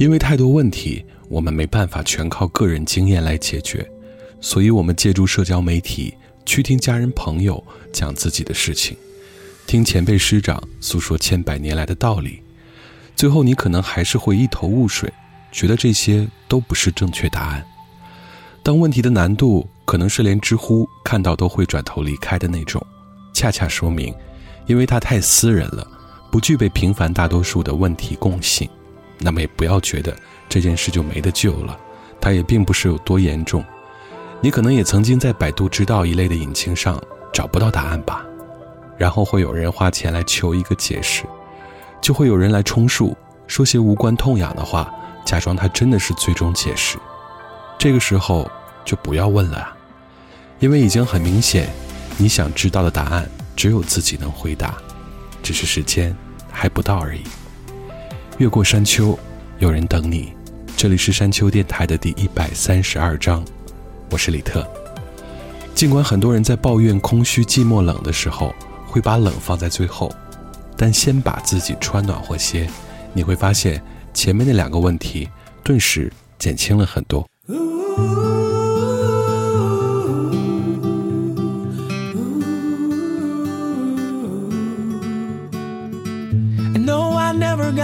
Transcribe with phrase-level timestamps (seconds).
[0.00, 3.86] 因为太多问题，我们没办法全靠个人经验来解决，
[4.40, 6.14] 所以我们借助社交媒体
[6.46, 8.96] 去听家人朋友讲自己的事情，
[9.66, 12.42] 听前辈师长诉说千百年来的道理，
[13.14, 15.12] 最后你可能还是会一头雾水，
[15.52, 17.62] 觉得这些都不是正确答案。
[18.62, 22.82] 当问题的难度可能是连知乎看到都会转头离开的那种，
[23.34, 24.14] 恰恰说明，
[24.66, 25.86] 因为它太私人了，
[26.32, 28.66] 不具备平凡大多数的问题共性。
[29.20, 30.16] 那么也不要觉得
[30.48, 31.78] 这件事就没得救了，
[32.20, 33.64] 它也并不是有多严重。
[34.40, 36.98] 你可能也曾经在百度知道一类的引擎上
[37.32, 38.24] 找不到答案吧，
[38.96, 41.24] 然后会有人花钱来求一个解释，
[42.00, 43.14] 就会有人来充数，
[43.46, 44.90] 说些无关痛痒的话，
[45.26, 46.96] 假装它真的是最终解释。
[47.78, 48.50] 这个时候
[48.84, 49.76] 就不要问了啊，
[50.58, 51.68] 因为已经很明显，
[52.16, 54.74] 你想知道的答案只有自己能回答，
[55.42, 56.16] 只是时间
[56.50, 57.22] 还不到而已。
[58.40, 59.18] 越过山丘，
[59.58, 60.32] 有人等你。
[60.74, 63.44] 这里是山丘电台的第一百三十二章，
[64.08, 64.66] 我是李特。
[65.74, 68.54] 尽管很多人在抱怨空虚、寂寞、冷的时候，
[68.86, 70.10] 会把冷放在最后，
[70.74, 72.66] 但先把自己穿暖和些，
[73.12, 73.78] 你会发现
[74.14, 75.28] 前面那两个问题
[75.62, 77.28] 顿时减轻了很多。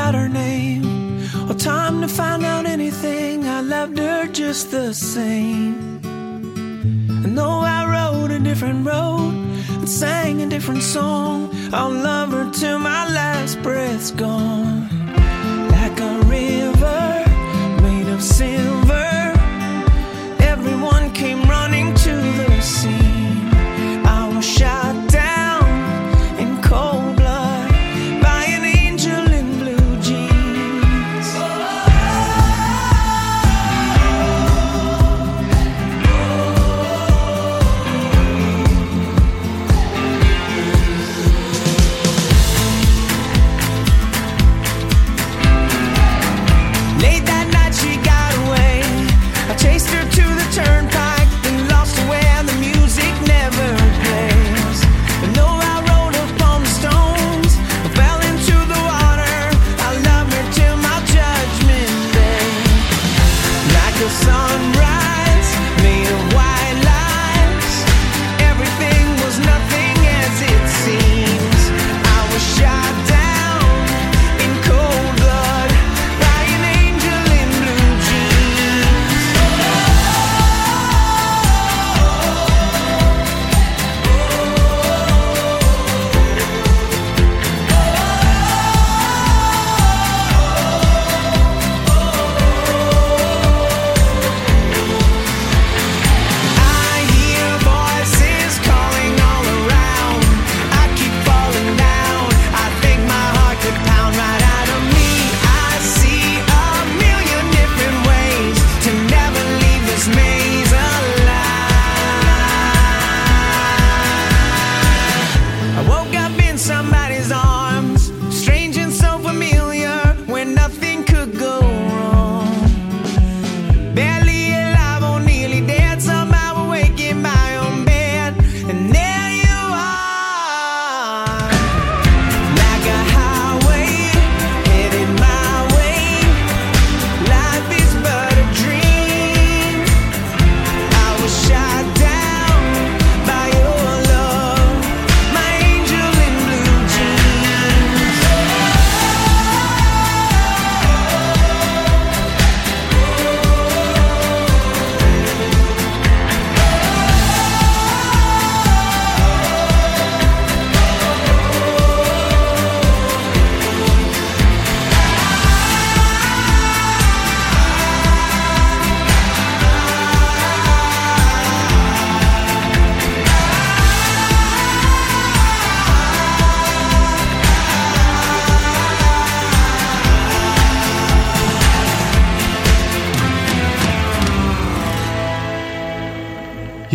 [0.06, 0.84] Got her name
[1.50, 3.44] or time to find out anything.
[3.44, 6.00] I loved her just the same.
[7.24, 9.34] And though I rode a different road
[9.78, 14.88] and sang a different song, I'll love her till my last breath's gone.
[15.76, 17.24] Like a river
[17.82, 19.05] made of silver,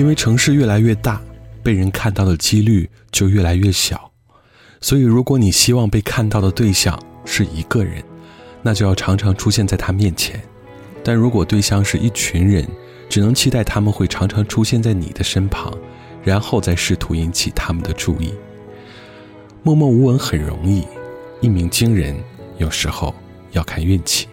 [0.01, 1.21] 因为城市越来越大，
[1.62, 4.12] 被人看到的几率就越来越小。
[4.80, 8.03] 所以，如果你希望被看到的对象是一个人，
[8.63, 10.39] 那就要常常出现在他面前；
[11.03, 12.68] 但如果对象是一群人，
[13.09, 15.71] 只能期待他们会常常出现在你的身旁，
[16.24, 18.33] 然后再试图引起他们的注意。
[19.62, 20.83] 默默无闻很容易，
[21.42, 22.18] 一鸣惊人，
[22.57, 23.13] 有时候
[23.51, 24.27] 要看运气。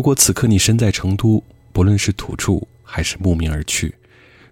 [0.00, 3.94] 如果此刻你身在成都，不论是土著还是慕名而去，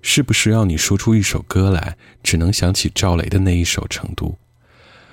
[0.03, 4.27] 是不是要你说出一首歌来，只能想起赵雷的那一首《成都》？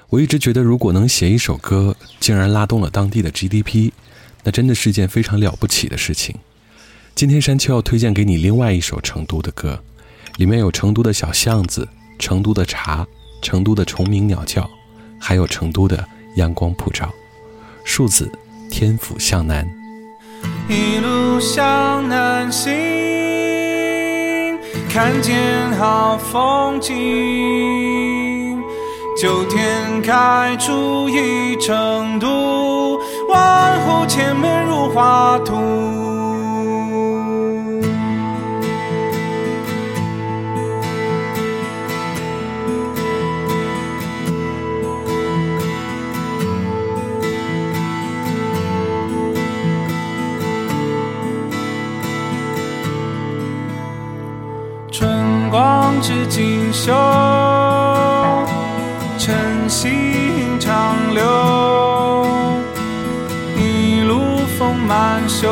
[0.10, 3.94] 我一直觉得，如果能写一首歌，竟然拉动了当地的 GDP，
[4.44, 6.36] 那真的是件非常了不起的事情。
[7.16, 9.82] 今天山丘要推荐给你另外一首成都的歌，
[10.36, 11.88] 里面有成都的小巷子、
[12.20, 13.08] 成都的茶、
[13.42, 14.70] 成都的虫鸣鸟叫，
[15.18, 17.10] 还有成都的阳光普照。
[17.86, 18.30] 数字
[18.70, 19.66] 天府向南，
[20.68, 22.74] 一路向南行，
[24.90, 26.94] 看见好风景。
[29.16, 36.15] 九天开出一成都，万户千门入画图。
[56.06, 56.94] 光至锦绣，
[59.18, 59.36] 晨
[59.68, 59.90] 曦
[60.60, 61.24] 长流，
[63.58, 65.50] 一路风满袖，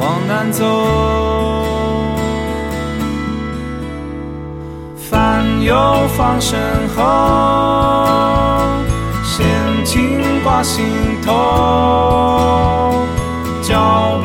[0.00, 0.64] 往南走。
[4.96, 5.76] 烦忧
[6.16, 6.58] 放身
[6.96, 7.02] 后，
[9.22, 9.44] 闲
[9.84, 10.86] 情挂心
[11.22, 11.30] 头，
[13.60, 14.18] 脚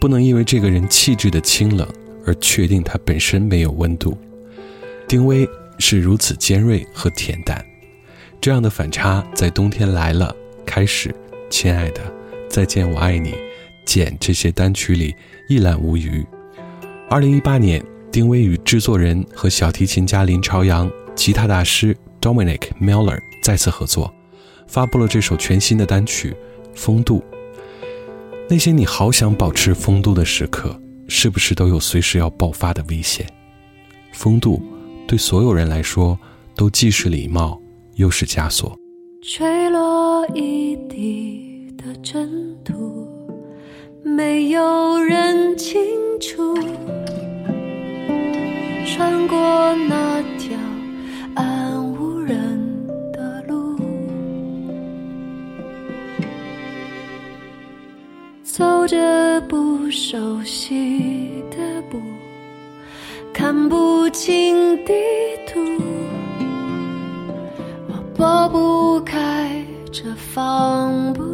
[0.00, 1.86] 不能因为这个人气质的清冷
[2.26, 4.16] 而确定他本身没有温度。
[5.06, 5.46] 丁薇
[5.78, 7.64] 是如此尖锐和恬淡，
[8.40, 11.14] 这样的反差在冬天来了、开始、
[11.50, 12.00] 亲爱的、
[12.48, 13.34] 再见我爱你、
[13.84, 15.14] 简这些单曲里
[15.48, 16.24] 一览无余。
[17.08, 24.12] 二零一八年，丁薇与制作人和小提琴家林朝阳、吉他大师 Dominic Miller 再次合作，
[24.66, 26.30] 发布了这首全新的单曲
[26.74, 27.22] 《风度》。
[28.52, 30.76] 那些你好想保持风度的时刻，
[31.06, 33.24] 是不是都有随时要爆发的危险？
[34.12, 34.60] 风度
[35.06, 36.18] 对所有人来说，
[36.56, 37.62] 都既是礼貌，
[37.94, 38.76] 又是枷锁。
[39.22, 42.28] 吹落一地的尘
[42.64, 43.08] 土，
[44.02, 45.80] 没有人清
[46.20, 46.52] 楚。
[48.84, 49.36] 穿过
[49.88, 50.58] 那条
[51.36, 51.89] 暗
[58.52, 62.02] 走着不熟悉的步，
[63.32, 64.92] 看不清地
[65.46, 65.60] 图。
[67.86, 71.29] 我拨不开这方不。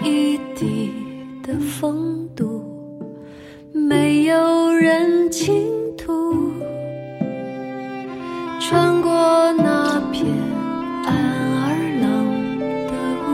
[0.00, 0.90] 一地
[1.42, 2.62] 的风度，
[3.72, 5.54] 没有人倾
[5.96, 6.52] 吐。
[8.60, 9.10] 穿过
[9.58, 10.24] 那片
[11.04, 11.14] 安
[11.62, 12.92] 而冷的
[13.28, 13.30] 雾，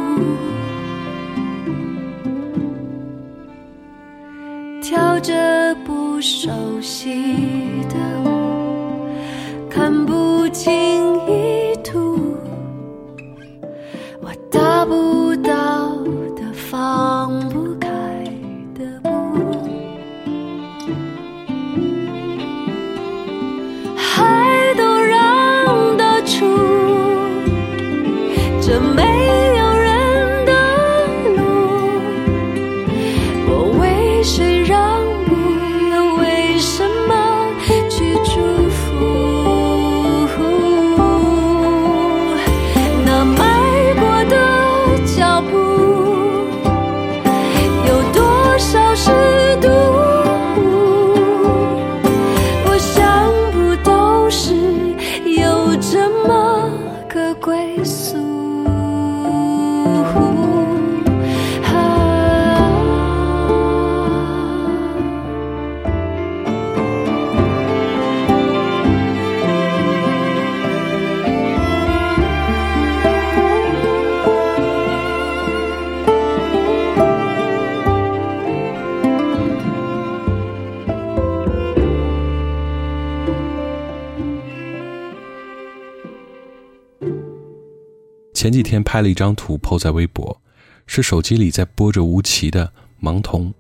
[4.82, 7.67] 跳着不熟悉
[88.48, 90.40] 前几天拍了一张图 PO 在微博，
[90.86, 92.66] 是手机里在播着吴奇的
[93.06, 93.50] 《盲童》。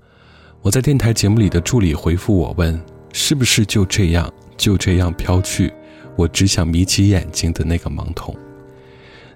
[0.62, 5.70] 我在电台节目里的助理回复我问：“是不是就这样就这样飘去？
[6.16, 8.34] 我只想眯起眼睛的那个盲童。”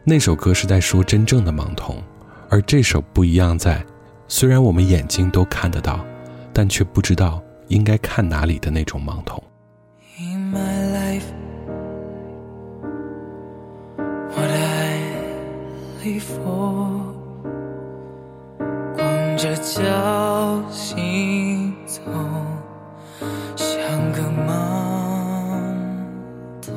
[0.05, 2.03] 那首歌是在说真正的盲童，
[2.49, 3.85] 而这首不一样在，
[4.29, 6.03] 虽然我们眼睛都看得到，
[6.55, 9.45] 但却不知道应该看哪里的那种盲童。
[16.05, 16.35] 礼佛
[18.97, 19.81] 光着脚
[20.69, 22.01] 行走，
[23.55, 23.79] 像
[24.11, 24.51] 个盲
[26.61, 26.75] 童。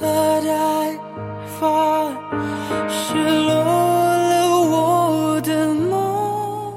[0.00, 0.98] But I
[1.58, 2.12] fall，
[2.88, 4.32] 失落了
[4.72, 6.72] 我的梦，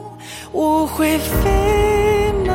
[0.52, 2.52] 我会飞吗？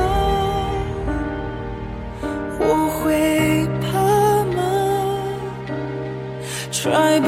[2.60, 2.64] 我
[3.00, 3.88] 会怕
[4.54, 4.58] 吗
[6.70, 7.20] ？Try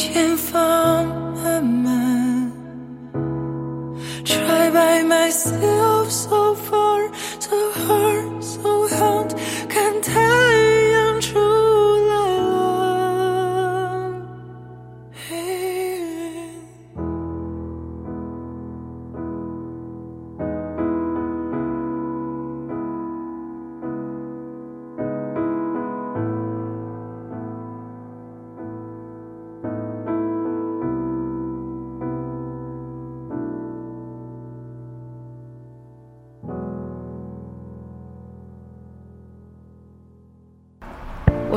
[0.00, 2.07] 前方漫漫。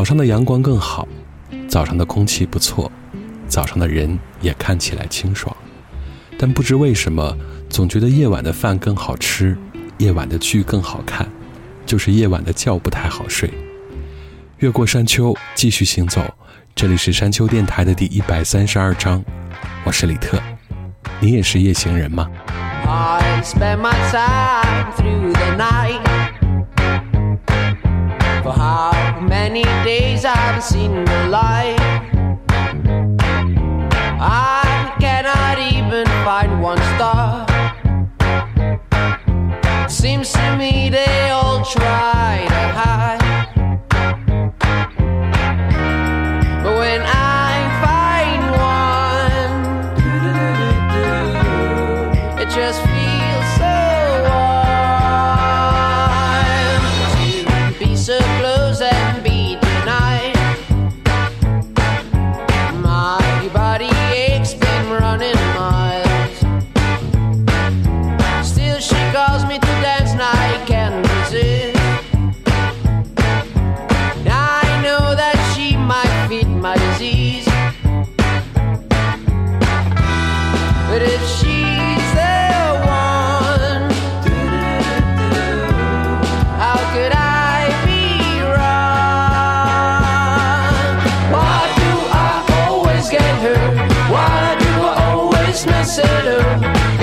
[0.00, 1.06] 早上的阳光更好，
[1.68, 2.90] 早上的空气不错，
[3.46, 5.54] 早上的人也看起来清爽。
[6.38, 7.36] 但不知为什么，
[7.68, 9.54] 总觉得夜晚的饭更好吃，
[9.98, 11.28] 夜晚的剧更好看，
[11.84, 13.50] 就是夜晚的觉不太好睡。
[14.60, 16.22] 越过山丘，继续行走。
[16.74, 19.22] 这里是山丘电台的第一百三十二章，
[19.84, 20.40] 我是李特。
[21.20, 22.26] 你也是夜行人吗
[22.86, 26.39] ？I spend my time through the night.
[28.50, 31.78] For how many days I've seen the light?
[34.18, 37.46] I cannot even find one star.
[39.88, 42.19] Seems to me they all try
[95.90, 96.99] settle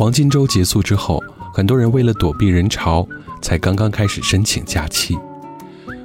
[0.00, 3.06] 黄金周结束之后，很多人为了躲避人潮，
[3.42, 5.14] 才刚刚开始申请假期。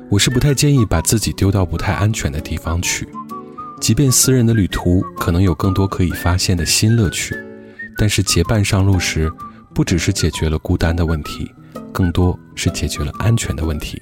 [0.10, 3.08] 我是不太建议把自己丢到不太安全的地方去，
[3.80, 7.38] 即便私人的旅途可能有更多可以发现的新乐趣，
[7.98, 9.32] 但是结伴上路时，
[9.74, 11.50] 不只是解决了孤单的问题，
[11.94, 14.02] 更多是解决了安全的问题。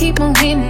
[0.00, 0.69] keep on hitting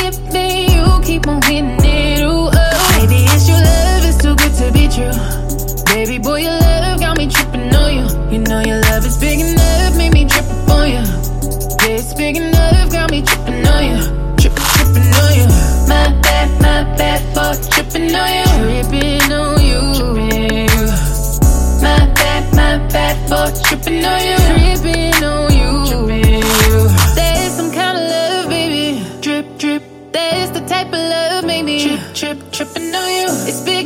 [24.01, 24.37] tripping on you.
[24.75, 26.87] Tripping on you.
[27.15, 29.03] There's some kind of love, baby.
[29.21, 29.83] Drip, drip.
[30.11, 31.79] There's the type of love, maybe.
[31.81, 33.27] Trip, trip, tripping on you.
[33.47, 33.80] It's big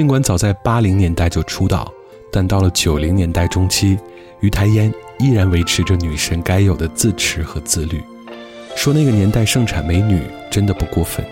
[0.00, 1.92] 尽管早在八零年代就出道，
[2.32, 3.98] 但到了九零年代中期，
[4.40, 8.00] 于台烟依然维持着女神该有的自持和自律。
[8.74, 11.22] 说那个年代盛产美女真的不过分，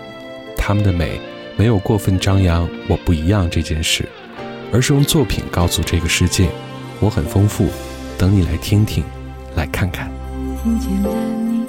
[0.55, 1.19] 她们的美
[1.57, 4.07] 没有过分张扬“我不一样”这件事，
[4.71, 6.47] 而是用作品告诉这个世界：
[6.99, 7.65] 我很丰富，
[8.19, 9.03] 等你来听听，
[9.55, 10.11] 来看看。
[10.61, 11.65] 听见了你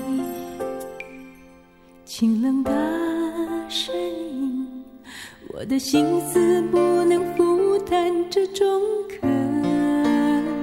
[2.05, 2.71] 清冷的
[3.71, 3.95] 声，
[5.61, 8.67] 我的心思不能负担这种
[9.07, 9.29] 客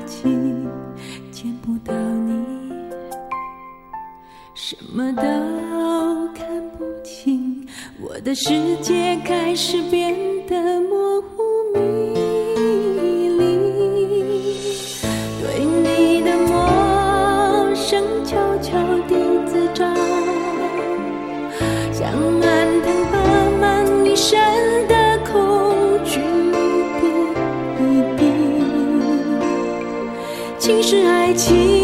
[0.08, 0.24] 气，
[1.32, 2.44] 见不到你，
[4.56, 5.22] 什么都
[6.34, 6.48] 看
[6.80, 7.64] 不清，
[8.02, 10.16] 我的世界开始变
[10.48, 11.44] 得模糊
[11.76, 11.80] 迷
[13.38, 13.46] 离，
[15.44, 19.14] 对你的陌生悄悄地
[19.46, 19.96] 滋长，
[21.94, 23.14] 像蔓藤爬
[23.62, 24.36] 满你身
[30.90, 31.77] 是爱情。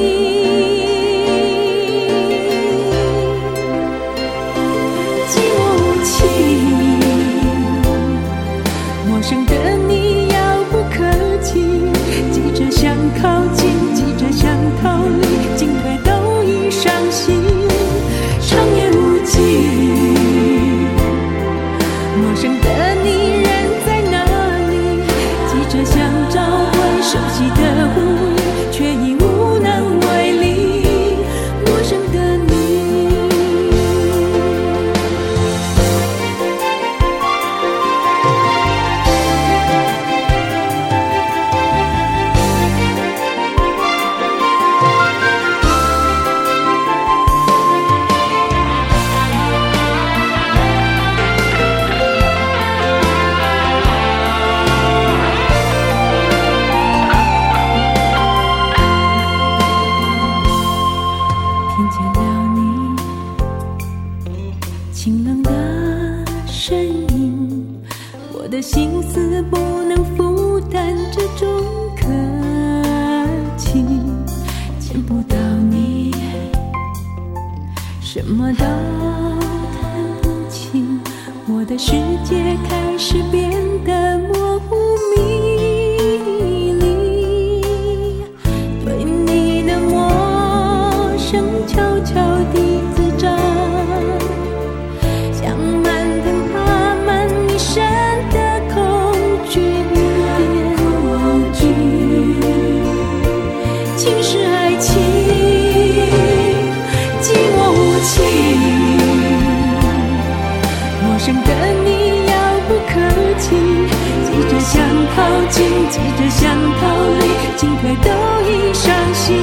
[118.73, 119.37] 伤心，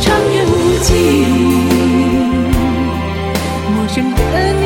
[0.00, 0.90] 长夜无尽。
[3.74, 4.59] 陌生的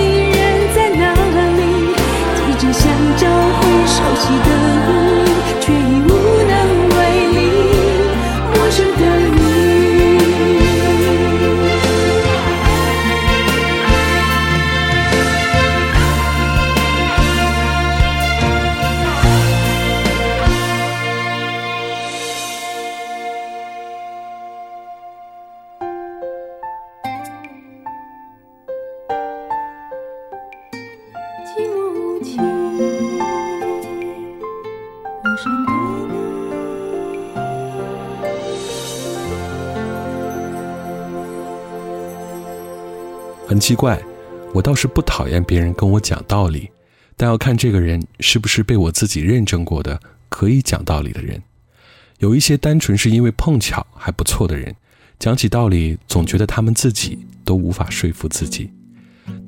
[43.65, 43.99] 奇怪，
[44.53, 46.69] 我倒是不讨厌别人跟我讲道理，
[47.17, 49.99] 但要看这个人是不是被我自己认证过的
[50.29, 51.43] 可以讲道理的人。
[52.19, 54.77] 有一些单纯是因为碰巧还不错的人，
[55.19, 58.71] 讲起道理总觉得他们自己都无法说服自己，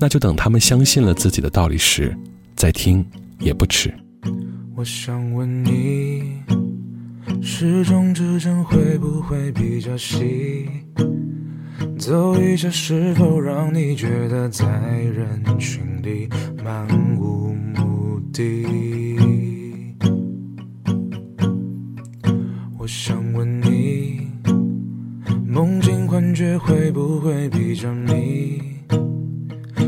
[0.00, 2.16] 那就等他们相信了自己的道理时
[2.56, 3.06] 再听
[3.38, 3.92] 也不迟。
[4.74, 6.40] 我想问你，
[7.42, 10.70] 时钟指针会不会比较细？
[11.98, 16.28] 走一下是否让你觉得在人群里
[16.62, 16.86] 漫
[17.18, 18.66] 无目的？
[22.78, 24.28] 我想问你，
[25.46, 28.62] 梦境幻觉会不会比较密？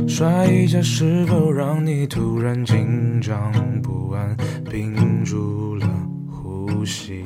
[0.09, 4.36] 摔一下是否让你突然紧张不安，
[4.68, 5.86] 屏住了
[6.28, 7.22] 呼吸？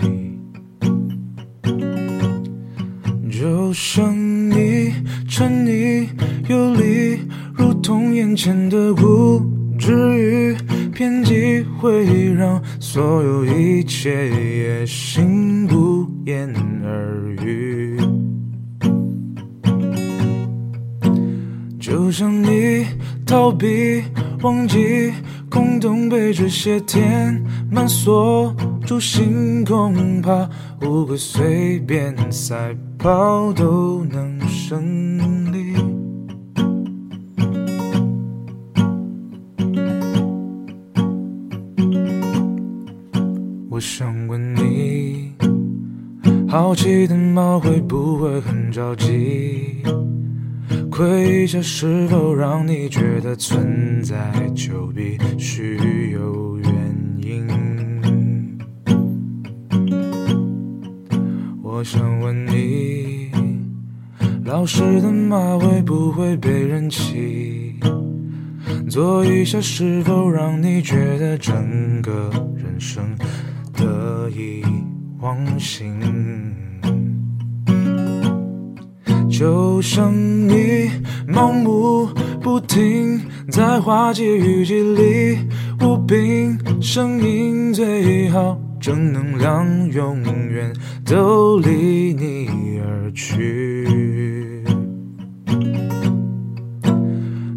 [3.43, 4.16] 就像
[4.51, 4.93] 你
[5.28, 6.07] 沉溺
[6.49, 7.18] 游离，
[7.53, 9.43] 如同眼前的无
[9.76, 10.57] 知与
[10.93, 17.99] 偏激，会让所有一切也心不言而喻。
[21.80, 22.86] 就像你
[23.26, 24.05] 逃避、
[24.43, 25.12] 忘记、
[25.51, 28.55] 空洞被这些填满锁
[28.86, 30.49] 住心，恐怕
[30.86, 32.72] 乌龟随便赛
[33.03, 35.74] 跑都能胜利。
[43.68, 45.32] 我想问你，
[46.48, 49.82] 好奇的猫会不会很着急？
[50.88, 56.41] 窥一下是否让你觉得存在就必须有
[61.83, 63.28] 我想问你，
[64.45, 67.74] 老实的马会不会被人骑？
[68.89, 73.03] 做一下是否让你觉得整个人生
[73.76, 74.62] 得意
[75.18, 76.55] 忘形？
[79.28, 80.89] 就像你
[81.26, 82.07] 盲目
[82.41, 83.20] 不停
[83.51, 85.37] 在花季雨季里
[85.80, 90.74] 无病呻吟，最好正能量永远
[91.05, 93.87] 都离你而去。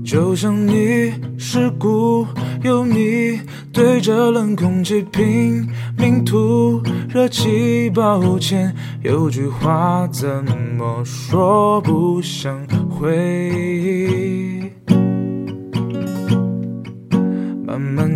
[0.06, 2.28] 就像你是故
[2.62, 3.42] 有你
[3.74, 5.68] 对着冷空气拼
[5.98, 8.72] 命吐热气，抱歉，
[9.02, 10.46] 有句话怎
[10.78, 12.56] 么说不想
[12.88, 14.65] 回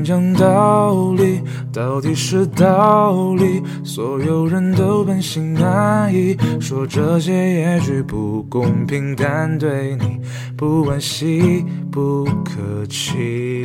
[0.10, 1.40] 讲道理，
[1.72, 3.62] 到底是道理。
[3.84, 10.20] 所有人都本性难移，说这些也许不公平，但对你
[10.58, 13.64] 不惋惜，不客气。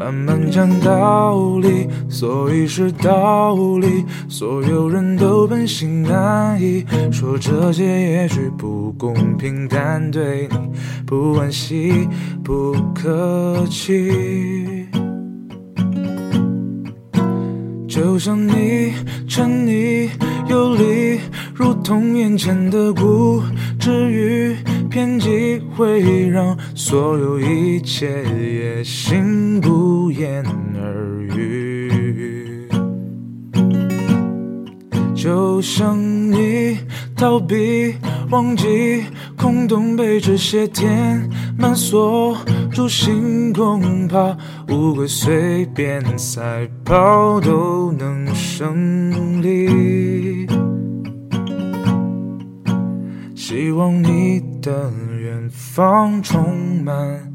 [0.00, 4.02] 慢慢讲道理，所以是道理。
[4.30, 6.82] 所有人都本性难移，
[7.12, 10.56] 说这些也许不公平，但对你
[11.06, 12.08] 不惋惜，
[12.42, 14.10] 不客气。
[17.86, 18.94] 就像你
[19.28, 20.08] 沉溺
[20.48, 21.20] 游离，
[21.54, 23.42] 如同眼前的孤，
[23.78, 24.56] 至于
[24.90, 32.68] 偏激，会让所有一切也心不言而喻。
[35.14, 35.96] 就像
[36.32, 36.78] 你
[37.14, 37.94] 逃避
[38.30, 39.04] 忘记，
[39.36, 42.36] 空洞被这些填满，锁
[42.72, 44.36] 住心，恐怕
[44.70, 50.19] 乌龟随便赛跑都能胜利。
[53.50, 57.34] 希望你的远方充满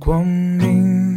[0.00, 1.13] 光明。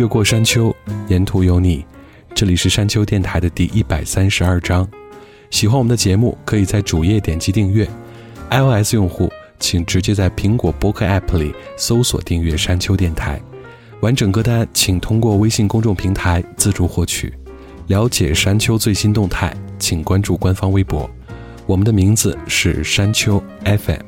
[0.00, 0.74] 越过山丘，
[1.08, 1.84] 沿途有你。
[2.34, 4.88] 这里是山丘电台的第一百三十二章。
[5.50, 7.86] 喜欢我们的节目，可以在主页点击订阅。
[8.50, 13.38] iOS 用户请直接在苹果播客 App 里搜索订阅山丘电台。
[14.00, 17.34] 完整歌单请通过微信公众平台自助获取。
[17.88, 21.10] 了解山丘最新动态，请关注官方微博。
[21.66, 24.00] 我们的名字是山丘 FM。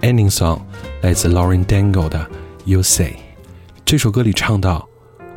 [0.00, 0.62] Ending song
[1.00, 2.28] 来自 Lauren Dangle 的
[2.64, 3.14] You Say。
[3.84, 4.88] 这首歌里唱到。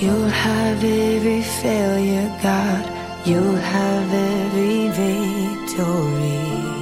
[0.00, 3.26] You'll have every failure, God.
[3.26, 6.77] You'll have every victory.